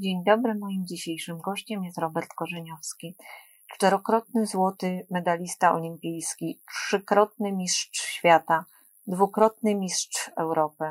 Dzień 0.00 0.24
dobry, 0.24 0.54
moim 0.54 0.86
dzisiejszym 0.86 1.38
gościem 1.38 1.84
jest 1.84 1.98
Robert 1.98 2.28
Korzeniowski, 2.34 3.16
czterokrotny 3.74 4.46
złoty 4.46 5.06
medalista 5.10 5.74
olimpijski, 5.74 6.60
trzykrotny 6.70 7.52
mistrz 7.52 8.00
świata, 8.00 8.64
dwukrotny 9.06 9.74
mistrz 9.74 10.30
Europy. 10.36 10.84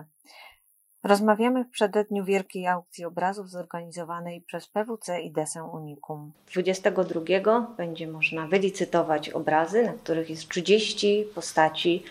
Rozmawiamy 1.04 1.64
w 1.64 1.70
przededniu 1.70 2.26
wielkiej 2.26 2.68
aukcji 2.68 3.06
obrazów 3.06 3.50
zorganizowanej 3.50 4.42
przez 4.42 4.68
PWC 4.68 5.22
i 5.22 5.32
Desę 5.32 5.64
Unicum. 5.64 6.32
22 6.52 7.74
będzie 7.78 8.08
można 8.08 8.48
wylicytować 8.48 9.30
obrazy, 9.30 9.84
na 9.84 9.94
których 9.94 10.30
jest 10.30 10.50
30 10.50 11.26
postaci, 11.36 12.04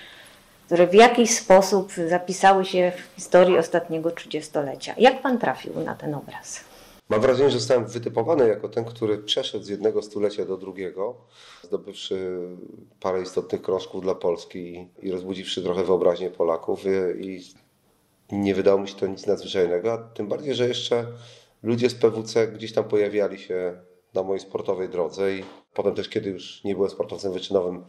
które 0.66 0.86
w 0.86 0.94
jakiś 0.94 1.30
sposób 1.30 1.92
zapisały 1.92 2.64
się 2.64 2.92
w 2.96 3.14
historii 3.14 3.58
ostatniego 3.58 4.10
trzydziestolecia. 4.10 4.94
Jak 4.98 5.22
pan 5.22 5.38
trafił 5.38 5.80
na 5.80 5.94
ten 5.94 6.14
obraz? 6.14 6.75
Mam 7.08 7.20
wrażenie, 7.20 7.50
że 7.50 7.58
zostałem 7.58 7.86
wytypowany 7.86 8.48
jako 8.48 8.68
ten, 8.68 8.84
który 8.84 9.18
przeszedł 9.18 9.64
z 9.64 9.68
jednego 9.68 10.02
stulecia 10.02 10.44
do 10.44 10.56
drugiego, 10.56 11.16
zdobywszy 11.62 12.38
parę 13.00 13.22
istotnych 13.22 13.62
krążków 13.62 14.02
dla 14.02 14.14
Polski 14.14 14.88
i 15.02 15.10
rozbudziwszy 15.10 15.62
trochę 15.62 15.84
wyobraźnię 15.84 16.30
Polaków. 16.30 16.84
I 17.20 17.40
nie 18.32 18.54
wydało 18.54 18.80
mi 18.80 18.88
się 18.88 18.94
to 18.94 19.06
nic 19.06 19.26
nadzwyczajnego, 19.26 19.92
a 19.92 19.98
tym 19.98 20.28
bardziej, 20.28 20.54
że 20.54 20.68
jeszcze 20.68 21.06
ludzie 21.62 21.90
z 21.90 21.94
PWC 21.94 22.48
gdzieś 22.48 22.72
tam 22.72 22.84
pojawiali 22.84 23.38
się 23.38 23.80
na 24.14 24.22
mojej 24.22 24.40
sportowej 24.40 24.88
drodze 24.88 25.36
i 25.36 25.44
potem 25.74 25.94
też, 25.94 26.08
kiedy 26.08 26.30
już 26.30 26.64
nie 26.64 26.74
byłem 26.74 26.90
sportowcem 26.90 27.32
wyczynowym, 27.32 27.84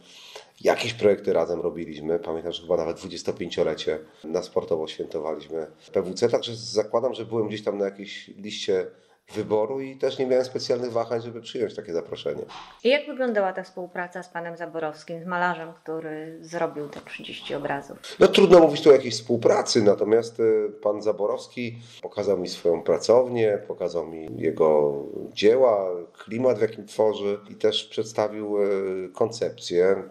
jakieś 0.60 0.94
projekty 0.94 1.32
razem 1.32 1.60
robiliśmy. 1.60 2.18
Pamiętam, 2.18 2.52
że 2.52 2.62
chyba 2.62 2.76
nawet 2.76 2.96
25-lecie 2.96 3.98
na 4.24 4.42
sportowo 4.42 4.86
świętowaliśmy 4.86 5.66
PWC, 5.92 6.28
także 6.28 6.56
zakładam, 6.56 7.14
że 7.14 7.24
byłem 7.24 7.48
gdzieś 7.48 7.64
tam 7.64 7.78
na 7.78 7.84
jakiejś 7.84 8.28
liście 8.28 8.86
wyboru 9.34 9.80
i 9.80 9.96
też 9.96 10.18
nie 10.18 10.26
miałem 10.26 10.44
specjalnych 10.44 10.92
wahań, 10.92 11.22
żeby 11.22 11.40
przyjąć 11.40 11.74
takie 11.74 11.92
zaproszenie. 11.92 12.42
I 12.84 12.88
jak 12.88 13.06
wyglądała 13.06 13.52
ta 13.52 13.62
współpraca 13.62 14.22
z 14.22 14.28
panem 14.28 14.56
Zaborowskim, 14.56 15.22
z 15.22 15.26
malarzem, 15.26 15.72
który 15.72 16.38
zrobił 16.40 16.88
te 16.88 17.00
30 17.00 17.54
obrazów? 17.54 17.98
No 18.18 18.28
trudno 18.28 18.60
mówić 18.60 18.82
tu 18.82 18.90
o 18.90 18.92
jakiejś 18.92 19.14
współpracy, 19.14 19.82
natomiast 19.82 20.40
e, 20.40 20.68
pan 20.82 21.02
Zaborowski 21.02 21.78
pokazał 22.02 22.38
mi 22.38 22.48
swoją 22.48 22.82
pracownię, 22.82 23.58
pokazał 23.68 24.06
mi 24.06 24.28
jego 24.36 24.94
dzieła, 25.32 25.90
klimat 26.24 26.58
w 26.58 26.62
jakim 26.62 26.86
tworzy 26.86 27.38
i 27.50 27.54
też 27.54 27.84
przedstawił 27.84 28.62
e, 28.62 28.68
koncepcję, 29.08 30.02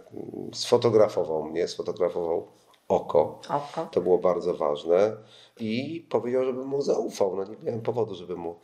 sfotografował 0.54 1.44
mnie, 1.44 1.68
sfotografował 1.68 2.48
oko. 2.88 3.42
oko. 3.50 3.90
To 3.92 4.02
było 4.02 4.18
bardzo 4.18 4.54
ważne 4.54 5.18
i 5.60 6.06
powiedział, 6.10 6.46
żebym 6.46 6.68
mu 6.68 6.82
zaufał. 6.82 7.36
No 7.36 7.44
nie 7.44 7.56
miałem 7.64 7.82
powodu, 7.82 8.16
żeby 8.16 8.36
mu 8.36 8.56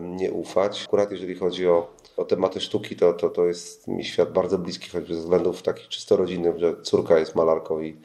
nie 0.00 0.32
ufać. 0.32 0.84
Akurat 0.86 1.10
jeżeli 1.10 1.34
chodzi 1.34 1.68
o, 1.68 1.94
o 2.16 2.24
tematy 2.24 2.60
sztuki, 2.60 2.96
to, 2.96 3.12
to, 3.12 3.30
to 3.30 3.44
jest 3.44 3.88
mi 3.88 4.04
świat 4.04 4.32
bardzo 4.32 4.58
bliski, 4.58 4.90
choćby 4.90 5.14
ze 5.14 5.20
względów 5.20 5.62
takich 5.62 5.88
czysto 5.88 6.16
rodzinnych, 6.16 6.58
że 6.58 6.82
córka 6.82 7.18
jest 7.18 7.34
malarką 7.34 7.80
i 7.80 7.96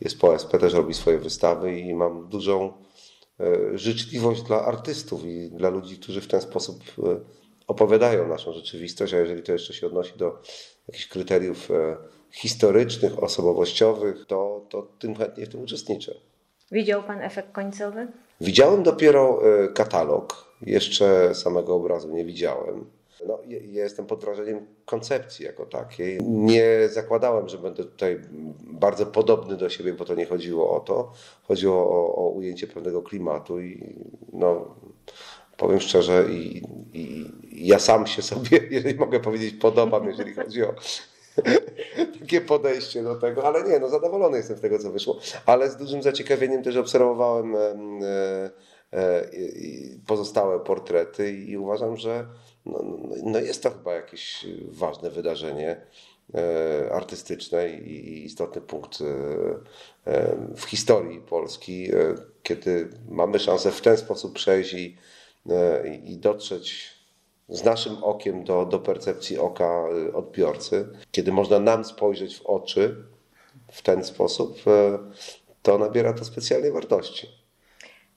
jest 0.00 0.20
po 0.20 0.34
SP, 0.42 0.50
też 0.58 0.74
robi 0.74 0.94
swoje 0.94 1.18
wystawy 1.18 1.78
i 1.78 1.94
mam 1.94 2.28
dużą 2.28 2.72
e, 3.40 3.78
życzliwość 3.78 4.42
dla 4.42 4.64
artystów 4.64 5.24
i 5.24 5.50
dla 5.50 5.68
ludzi, 5.68 5.98
którzy 5.98 6.20
w 6.20 6.28
ten 6.28 6.40
sposób 6.40 6.82
e, 6.98 7.20
opowiadają 7.66 8.28
naszą 8.28 8.52
rzeczywistość, 8.52 9.14
a 9.14 9.18
jeżeli 9.18 9.42
to 9.42 9.52
jeszcze 9.52 9.74
się 9.74 9.86
odnosi 9.86 10.18
do 10.18 10.38
jakichś 10.88 11.08
kryteriów 11.08 11.70
e, 11.70 11.96
historycznych, 12.30 13.22
osobowościowych, 13.22 14.26
to, 14.26 14.66
to 14.68 14.82
tym 14.98 15.14
chętnie 15.14 15.46
w 15.46 15.48
tym 15.48 15.62
uczestniczę. 15.62 16.14
Widział 16.72 17.02
Pan 17.02 17.22
efekt 17.22 17.52
końcowy? 17.52 18.08
Widziałem 18.40 18.82
dopiero 18.82 19.40
katalog 19.74 20.53
jeszcze 20.66 21.34
samego 21.34 21.74
obrazu 21.74 22.14
nie 22.14 22.24
widziałem. 22.24 22.84
No, 23.26 23.38
ja 23.48 23.82
jestem 23.82 24.06
pod 24.06 24.20
wrażeniem 24.20 24.66
koncepcji 24.84 25.44
jako 25.44 25.66
takiej. 25.66 26.18
Nie 26.22 26.88
zakładałem, 26.88 27.48
że 27.48 27.58
będę 27.58 27.84
tutaj 27.84 28.20
bardzo 28.60 29.06
podobny 29.06 29.56
do 29.56 29.68
siebie, 29.68 29.92
bo 29.92 30.04
to 30.04 30.14
nie 30.14 30.26
chodziło 30.26 30.76
o 30.76 30.80
to. 30.80 31.12
Chodziło 31.42 31.76
o, 31.76 32.14
o 32.16 32.28
ujęcie 32.28 32.66
pewnego 32.66 33.02
klimatu 33.02 33.60
i 33.60 33.94
no, 34.32 34.74
powiem 35.56 35.80
szczerze, 35.80 36.24
i, 36.30 36.62
i, 36.92 37.30
ja 37.52 37.78
sam 37.78 38.06
się 38.06 38.22
sobie, 38.22 38.60
jeżeli 38.70 38.98
mogę 38.98 39.20
powiedzieć, 39.20 39.54
podobam, 39.54 40.08
jeżeli 40.08 40.34
chodzi 40.34 40.62
o 40.62 40.74
takie 42.20 42.40
podejście 42.40 43.02
do 43.02 43.14
tego, 43.14 43.44
ale 43.44 43.64
nie, 43.64 43.78
no 43.78 43.88
zadowolony 43.88 44.36
jestem 44.36 44.56
z 44.56 44.60
tego, 44.60 44.78
co 44.78 44.90
wyszło, 44.90 45.18
ale 45.46 45.70
z 45.70 45.76
dużym 45.76 46.02
zaciekawieniem 46.02 46.62
też 46.62 46.76
obserwowałem 46.76 47.54
e, 48.02 48.50
pozostałe 50.06 50.60
portrety 50.60 51.32
i 51.32 51.56
uważam, 51.56 51.96
że 51.96 52.26
no, 52.66 52.78
no, 52.82 53.14
no 53.22 53.38
jest 53.38 53.62
to 53.62 53.70
chyba 53.70 53.94
jakieś 53.94 54.46
ważne 54.68 55.10
wydarzenie 55.10 55.86
e, 56.34 56.92
artystyczne 56.92 57.68
i 57.70 58.24
istotny 58.24 58.60
punkt 58.60 58.98
e, 59.00 59.04
w 60.56 60.64
historii 60.64 61.20
Polski, 61.20 61.90
kiedy 62.42 62.88
mamy 63.08 63.38
szansę 63.38 63.72
w 63.72 63.80
ten 63.80 63.96
sposób 63.96 64.34
przejść 64.34 64.74
i, 64.74 64.96
i 66.04 66.16
dotrzeć 66.16 66.94
z 67.48 67.64
naszym 67.64 68.04
okiem 68.04 68.44
do, 68.44 68.66
do 68.66 68.78
percepcji 68.78 69.38
oka 69.38 69.84
odbiorcy, 70.14 70.88
kiedy 71.10 71.32
można 71.32 71.58
nam 71.58 71.84
spojrzeć 71.84 72.36
w 72.38 72.46
oczy 72.46 72.96
w 73.72 73.82
ten 73.82 74.04
sposób, 74.04 74.58
to 75.62 75.78
nabiera 75.78 76.12
to 76.12 76.24
specjalnej 76.24 76.72
wartości. 76.72 77.43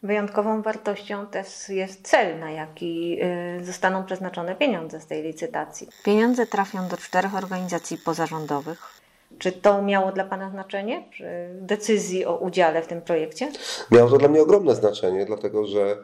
Wyjątkową 0.03 0.61
wartością 0.61 1.27
też 1.27 1.69
jest 1.69 2.07
cel, 2.07 2.39
na 2.39 2.51
jaki 2.51 3.17
y, 3.61 3.65
zostaną 3.65 4.03
przeznaczone 4.05 4.55
pieniądze 4.55 5.01
z 5.01 5.05
tej 5.05 5.23
licytacji. 5.23 5.87
Pieniądze 6.03 6.45
trafią 6.45 6.87
do 6.87 6.97
czterech 6.97 7.35
organizacji 7.35 7.97
pozarządowych. 7.97 8.97
Czy 9.39 9.51
to 9.51 9.81
miało 9.81 10.11
dla 10.11 10.23
Pana 10.23 10.49
znaczenie 10.49 11.03
przy 11.11 11.49
decyzji 11.61 12.25
o 12.25 12.37
udziale 12.37 12.81
w 12.81 12.87
tym 12.87 13.01
projekcie? 13.01 13.51
Miało 13.91 14.09
to 14.09 14.17
dla 14.17 14.27
mnie 14.27 14.41
ogromne 14.41 14.75
znaczenie, 14.75 15.25
dlatego 15.25 15.67
że 15.67 15.97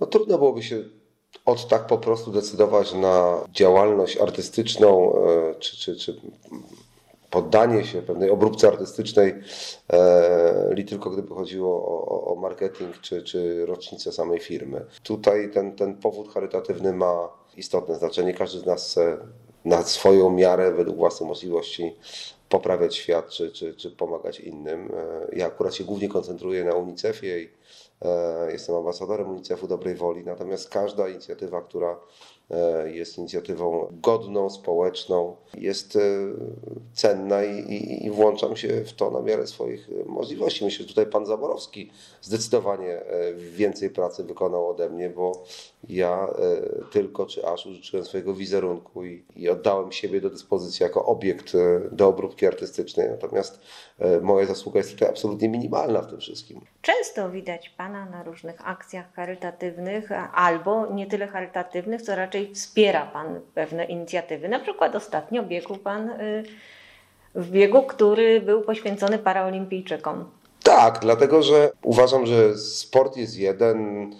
no, 0.00 0.06
trudno 0.06 0.38
byłoby 0.38 0.62
się 0.62 0.76
od 1.44 1.68
tak 1.68 1.86
po 1.86 1.98
prostu 1.98 2.32
decydować 2.32 2.94
na 2.94 3.40
działalność 3.52 4.20
artystyczną 4.20 5.12
e, 5.14 5.54
czy, 5.54 5.76
czy, 5.76 5.96
czy 5.96 6.20
poddanie 7.30 7.84
się 7.84 8.02
pewnej 8.02 8.30
obróbce 8.30 8.68
artystycznej, 8.68 9.34
e, 9.92 10.74
li 10.74 10.84
tylko 10.84 11.10
gdyby 11.10 11.34
chodziło 11.34 11.86
o, 11.86 12.32
o 12.32 12.36
marketing 12.36 13.00
czy, 13.00 13.22
czy 13.22 13.66
rocznicę 13.66 14.12
samej 14.12 14.40
firmy. 14.40 14.84
Tutaj 15.02 15.50
ten, 15.50 15.76
ten 15.76 15.94
powód 15.94 16.32
charytatywny 16.34 16.92
ma 16.92 17.28
istotne 17.56 17.94
znaczenie. 17.94 18.34
Każdy 18.34 18.60
z 18.60 18.66
nas 18.66 18.98
na 19.64 19.82
swoją 19.82 20.30
miarę, 20.30 20.72
według 20.72 20.96
własnych 20.96 21.28
możliwości 21.28 21.96
poprawiać 22.48 22.96
świat 22.96 23.28
czy, 23.28 23.52
czy, 23.52 23.74
czy 23.74 23.90
pomagać 23.90 24.40
innym. 24.40 24.92
E, 25.32 25.36
ja 25.36 25.46
akurat 25.46 25.74
się 25.74 25.84
głównie 25.84 26.08
koncentruję 26.08 26.64
na 26.64 26.74
UNICEF-ie 26.74 27.42
i 27.42 27.48
e, 28.02 28.52
jestem 28.52 28.76
ambasadorem 28.76 29.30
UNICEF-u 29.30 29.68
dobrej 29.68 29.94
woli, 29.94 30.24
natomiast 30.24 30.68
każda 30.68 31.08
inicjatywa, 31.08 31.60
która 31.60 31.96
jest 32.84 33.18
inicjatywą 33.18 33.88
godną, 33.92 34.50
społeczną, 34.50 35.36
jest 35.54 35.96
e, 35.96 36.00
cenna 36.92 37.44
i, 37.44 37.58
i, 37.58 38.06
i, 38.06 38.10
włączam 38.10 38.56
się 38.56 38.84
w 38.84 38.92
to 38.92 39.10
na 39.10 39.20
miarę 39.20 39.46
swoich 39.46 39.88
możliwości. 40.06 40.64
Myślę, 40.64 40.82
że 40.82 40.88
tutaj 40.88 41.06
pan 41.06 41.26
Zaborowski 41.26 41.90
zdecydowanie 42.22 42.92
e, 42.92 43.34
więcej 43.34 43.90
pracy 43.90 44.24
wykonał 44.24 44.68
ode 44.68 44.90
mnie, 44.90 45.10
bo 45.10 45.44
ja 45.88 46.28
tylko 46.90 47.26
czy 47.26 47.46
aż 47.46 47.66
użyczyłem 47.66 48.06
swojego 48.06 48.34
wizerunku 48.34 49.04
i, 49.04 49.24
i 49.36 49.48
oddałem 49.48 49.92
siebie 49.92 50.20
do 50.20 50.30
dyspozycji 50.30 50.82
jako 50.82 51.04
obiekt 51.04 51.52
do 51.92 52.08
obróbki 52.08 52.46
artystycznej. 52.46 53.08
Natomiast 53.10 53.60
moja 54.22 54.46
zasługa 54.46 54.78
jest 54.78 54.90
tutaj 54.90 55.08
absolutnie 55.08 55.48
minimalna 55.48 56.02
w 56.02 56.10
tym 56.10 56.20
wszystkim. 56.20 56.60
Często 56.82 57.30
widać 57.30 57.68
pana 57.68 58.06
na 58.06 58.22
różnych 58.22 58.68
akcjach 58.68 59.12
charytatywnych 59.14 60.08
albo 60.34 60.86
nie 60.86 61.06
tyle 61.06 61.26
charytatywnych, 61.26 62.02
co 62.02 62.14
raczej 62.14 62.37
raczej 62.38 62.54
wspiera 62.54 63.06
Pan 63.06 63.40
pewne 63.54 63.84
inicjatywy. 63.84 64.48
Na 64.48 64.58
przykład 64.58 64.96
ostatnio 64.96 65.42
biegł 65.42 65.76
Pan 65.76 66.10
y, 66.10 66.44
w 67.34 67.50
biegu, 67.50 67.82
który 67.82 68.40
był 68.40 68.62
poświęcony 68.62 69.18
paraolimpijczykom. 69.18 70.24
Tak, 70.68 70.98
dlatego 71.02 71.42
że 71.42 71.72
uważam, 71.82 72.26
że 72.26 72.58
sport 72.58 73.16
jest 73.16 73.38
jeden, 73.38 74.10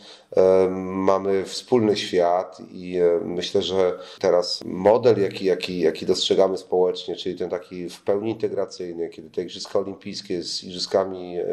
mamy 0.78 1.44
wspólny 1.44 1.96
świat 1.96 2.58
i 2.72 2.98
myślę, 3.24 3.62
że 3.62 3.98
teraz 4.20 4.64
model, 4.64 5.20
jaki, 5.20 5.44
jaki, 5.44 5.80
jaki 5.80 6.06
dostrzegamy 6.06 6.58
społecznie, 6.58 7.16
czyli 7.16 7.36
ten 7.36 7.50
taki 7.50 7.88
w 7.88 8.02
pełni 8.02 8.30
integracyjny, 8.30 9.08
kiedy 9.08 9.30
te 9.30 9.42
Igrzyska 9.42 9.78
Olimpijskie 9.78 10.42
z 10.42 10.64
Igrzyskami 10.64 11.38
e, 11.38 11.44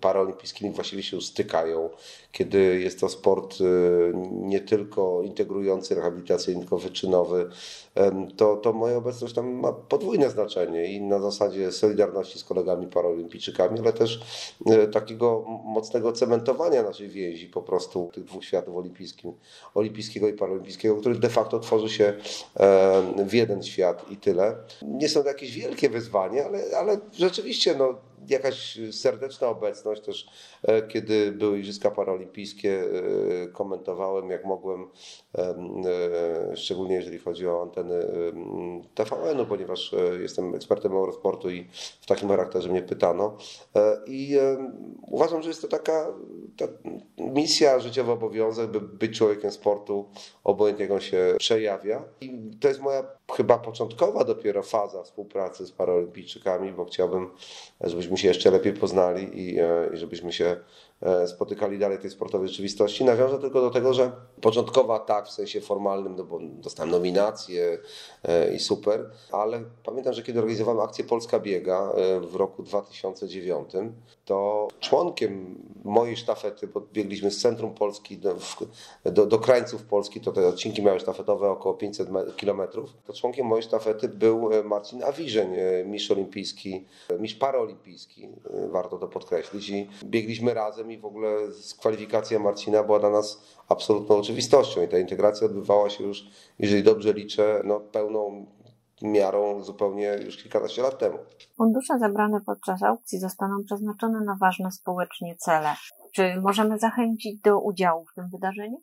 Paraolimpijskimi 0.00 0.74
właściwie 0.74 1.02
się 1.02 1.20
stykają, 1.20 1.90
kiedy 2.32 2.80
jest 2.80 3.00
to 3.00 3.08
sport 3.08 3.54
e, 3.60 3.64
nie 4.32 4.60
tylko 4.60 5.22
integrujący, 5.22 5.94
rehabilitacyjny, 5.94 6.60
tylko 6.60 6.78
wyczynowy, 6.78 7.50
to, 8.36 8.56
to 8.56 8.72
moja 8.72 8.96
obecność 8.96 9.34
tam 9.34 9.50
ma 9.50 9.72
podwójne 9.72 10.30
znaczenie 10.30 10.92
i 10.92 11.00
na 11.00 11.20
zasadzie 11.20 11.72
solidarności 11.72 12.38
z 12.38 12.44
kolegami 12.44 12.86
paraolimpijczykami, 12.86 13.78
ale 13.78 13.92
też 13.92 14.16
e, 14.16 14.20
takiego 14.92 15.44
mocnego 15.64 16.12
cementowania 16.12 16.82
naszej 16.82 17.08
więzi 17.08 17.46
po 17.46 17.62
prostu 17.62 18.10
tych 18.14 18.24
dwóch 18.24 18.44
światów 18.44 18.76
olimpijskim, 18.76 19.32
olimpijskiego 19.74 20.28
i 20.28 20.32
paralimpijskiego, 20.32 20.96
który 20.96 21.14
de 21.14 21.28
facto 21.28 21.60
tworzy 21.60 21.88
się 21.88 22.14
e, 22.56 23.24
w 23.26 23.34
jeden 23.34 23.62
świat 23.62 24.10
i 24.10 24.16
tyle. 24.16 24.56
Nie 24.82 25.08
są 25.08 25.22
to 25.22 25.28
jakieś 25.28 25.52
wielkie 25.52 25.88
wyzwania, 25.88 26.44
ale, 26.44 26.62
ale 26.76 26.98
rzeczywiście 27.12 27.74
no, 27.74 27.94
jakaś 28.30 28.78
serdeczna 28.92 29.48
obecność 29.48 30.02
też, 30.02 30.26
e, 30.62 30.82
kiedy 30.82 31.32
były 31.32 31.58
Igrzyska 31.58 31.90
Paraolimpijskie, 31.90 32.80
e, 32.82 33.48
komentowałem 33.48 34.30
jak 34.30 34.44
mogłem, 34.44 34.86
e, 35.38 36.56
szczególnie 36.56 36.94
jeżeli 36.94 37.18
chodzi 37.18 37.46
o 37.46 37.62
anteny 37.62 37.94
TVN-u, 38.94 39.46
ponieważ 39.46 39.94
jestem 40.20 40.54
ekspertem 40.54 40.92
Eurosportu 40.92 41.50
i 41.50 41.68
w 42.00 42.06
takim 42.06 42.28
charakterze 42.28 42.68
mnie 42.68 42.82
pytano. 42.82 43.36
I 44.06 44.36
uważam, 45.02 45.42
że 45.42 45.48
jest 45.48 45.62
to 45.62 45.68
taka 45.68 46.06
ta 46.56 46.64
misja, 47.18 47.80
życiowy 47.80 48.12
obowiązek, 48.12 48.70
by 48.70 48.80
być 48.80 49.18
człowiekiem 49.18 49.50
sportu, 49.50 50.08
obojętnie 50.44 50.84
jak 50.84 50.92
on 50.92 51.00
się 51.00 51.34
przejawia. 51.38 52.04
I 52.20 52.50
to 52.60 52.68
jest 52.68 52.80
moja 52.80 53.17
chyba 53.36 53.58
początkowa 53.58 54.24
dopiero 54.24 54.62
faza 54.62 55.02
współpracy 55.02 55.66
z 55.66 55.72
paraolimpijczykami, 55.72 56.72
bo 56.72 56.84
chciałbym, 56.84 57.30
żebyśmy 57.80 58.18
się 58.18 58.28
jeszcze 58.28 58.50
lepiej 58.50 58.72
poznali 58.72 59.40
i, 59.40 59.60
e, 59.60 59.90
i 59.94 59.96
żebyśmy 59.96 60.32
się 60.32 60.56
e, 61.02 61.28
spotykali 61.28 61.78
dalej 61.78 61.98
tej 61.98 62.10
sportowej 62.10 62.48
rzeczywistości. 62.48 63.04
Nawiążę 63.04 63.38
tylko 63.38 63.60
do 63.60 63.70
tego, 63.70 63.94
że 63.94 64.12
początkowa 64.40 64.98
tak 64.98 65.26
w 65.26 65.30
sensie 65.30 65.60
formalnym, 65.60 66.16
no 66.16 66.24
bo 66.24 66.38
dostałem 66.42 66.90
nominację 66.90 67.78
e, 68.24 68.54
i 68.54 68.58
super, 68.58 69.10
ale 69.32 69.62
pamiętam, 69.84 70.12
że 70.12 70.22
kiedy 70.22 70.38
organizowałem 70.38 70.80
akcję 70.80 71.04
Polska 71.04 71.40
Biega 71.40 71.92
w 72.20 72.34
roku 72.34 72.62
2009, 72.62 73.72
to 74.24 74.68
członkiem 74.80 75.62
mojej 75.84 76.16
sztafety, 76.16 76.66
bo 76.66 76.80
biegliśmy 76.80 77.30
z 77.30 77.40
centrum 77.40 77.74
Polski 77.74 78.18
do, 78.18 78.36
do, 79.04 79.26
do 79.26 79.38
krańców 79.38 79.82
Polski, 79.82 80.20
to 80.20 80.32
te 80.32 80.48
odcinki 80.48 80.82
miały 80.82 81.00
sztafetowe 81.00 81.50
około 81.50 81.74
500 81.74 82.08
kilometrów, 82.36 82.90
to 83.06 83.12
członkiem 83.20 83.46
mojej 83.46 83.62
sztafety 83.62 84.08
był 84.08 84.50
Marcin 84.64 85.02
Awiżeń, 85.04 85.50
mistrz 85.86 86.10
olimpijski, 86.10 86.84
mistrz 87.18 87.38
paraolimpijski, 87.38 88.28
warto 88.70 88.98
to 88.98 89.08
podkreślić. 89.08 89.68
I 89.68 89.88
biegliśmy 90.04 90.54
razem 90.54 90.92
i 90.92 90.98
w 90.98 91.04
ogóle 91.04 91.36
kwalifikacja 91.78 92.38
Marcina 92.38 92.82
była 92.82 92.98
dla 92.98 93.10
nas 93.10 93.42
absolutną 93.68 94.16
oczywistością. 94.16 94.82
I 94.82 94.88
ta 94.88 94.98
integracja 94.98 95.46
odbywała 95.46 95.90
się 95.90 96.04
już, 96.04 96.26
jeżeli 96.58 96.82
dobrze 96.82 97.12
liczę, 97.12 97.62
no 97.64 97.80
pełną 97.80 98.46
miarą 99.02 99.62
zupełnie 99.62 100.18
już 100.24 100.36
kilkanaście 100.36 100.82
lat 100.82 100.98
temu. 100.98 101.18
Fundusze 101.56 101.98
zebrane 101.98 102.40
podczas 102.40 102.82
aukcji 102.82 103.18
zostaną 103.18 103.64
przeznaczone 103.64 104.20
na 104.20 104.36
ważne 104.40 104.72
społecznie 104.72 105.36
cele. 105.36 105.74
Czy 106.12 106.40
możemy 106.40 106.78
zachęcić 106.78 107.40
do 107.40 107.60
udziału 107.60 108.04
w 108.04 108.14
tym 108.14 108.28
wydarzeniu? 108.28 108.82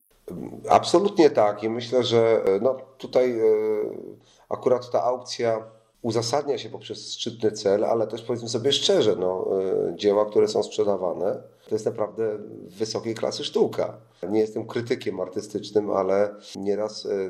Absolutnie 0.69 1.29
tak 1.29 1.63
i 1.63 1.69
myślę, 1.69 2.03
że 2.03 2.41
no 2.61 2.77
tutaj 2.97 3.39
e, 3.39 3.43
akurat 4.49 4.91
ta 4.91 5.03
aukcja 5.03 5.63
uzasadnia 6.05 6.57
się 6.57 6.69
poprzez 6.69 7.13
szczytny 7.13 7.51
cel, 7.51 7.85
ale 7.85 8.07
też 8.07 8.21
powiedzmy 8.21 8.49
sobie 8.49 8.71
szczerze, 8.71 9.15
no, 9.15 9.47
e, 9.91 9.95
dzieła, 9.97 10.25
które 10.25 10.47
są 10.47 10.63
sprzedawane, 10.63 11.41
to 11.69 11.75
jest 11.75 11.85
naprawdę 11.85 12.37
wysokiej 12.67 13.15
klasy 13.15 13.43
sztuka. 13.43 13.97
Nie 14.29 14.39
jestem 14.39 14.67
krytykiem 14.67 15.19
artystycznym, 15.19 15.91
ale 15.91 16.35
nieraz 16.55 17.05
e, 17.05 17.09
e, 17.11 17.29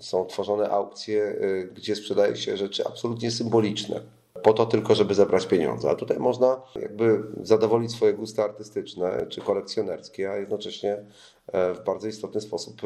są 0.00 0.26
tworzone 0.26 0.70
aukcje, 0.70 1.36
gdzie 1.74 1.96
sprzedaje 1.96 2.36
się 2.36 2.56
rzeczy 2.56 2.86
absolutnie 2.86 3.30
symboliczne. 3.30 4.00
Po 4.42 4.52
to 4.52 4.66
tylko, 4.66 4.94
żeby 4.94 5.14
zebrać 5.14 5.46
pieniądze. 5.46 5.90
A 5.90 5.94
tutaj 5.94 6.18
można 6.18 6.62
jakby 6.76 7.22
zadowolić 7.42 7.92
swoje 7.92 8.14
gusty 8.14 8.42
artystyczne 8.42 9.26
czy 9.28 9.40
kolekcjonerskie, 9.40 10.30
a 10.30 10.36
jednocześnie 10.36 11.04
w 11.52 11.78
bardzo 11.86 12.08
istotny 12.08 12.40
sposób 12.40 12.82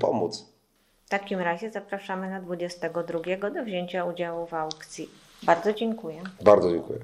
pomóc. 0.00 0.55
W 1.06 1.08
takim 1.08 1.40
razie 1.40 1.70
zapraszamy 1.70 2.30
na 2.30 2.40
22 2.40 3.50
do 3.50 3.64
wzięcia 3.64 4.04
udziału 4.04 4.46
w 4.46 4.54
aukcji. 4.54 5.10
Bardzo 5.42 5.72
dziękuję. 5.72 6.22
Bardzo 6.40 6.70
dziękuję. 6.70 6.98